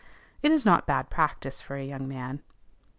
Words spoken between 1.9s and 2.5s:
man.